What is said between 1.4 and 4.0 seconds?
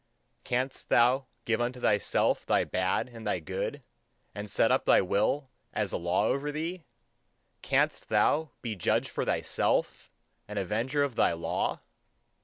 give unto thyself thy bad and thy good,